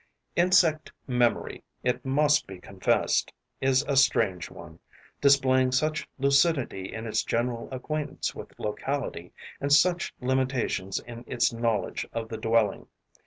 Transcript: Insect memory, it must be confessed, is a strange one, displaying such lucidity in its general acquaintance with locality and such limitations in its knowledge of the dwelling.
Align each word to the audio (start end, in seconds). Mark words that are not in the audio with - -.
Insect 0.35 0.91
memory, 1.05 1.63
it 1.83 2.03
must 2.03 2.47
be 2.47 2.57
confessed, 2.59 3.31
is 3.59 3.83
a 3.83 3.95
strange 3.95 4.49
one, 4.49 4.79
displaying 5.21 5.71
such 5.71 6.09
lucidity 6.17 6.91
in 6.91 7.05
its 7.05 7.23
general 7.23 7.69
acquaintance 7.71 8.33
with 8.33 8.57
locality 8.59 9.31
and 9.59 9.71
such 9.71 10.11
limitations 10.19 10.99
in 11.01 11.23
its 11.27 11.53
knowledge 11.53 12.07
of 12.13 12.29
the 12.29 12.37
dwelling. 12.37 12.87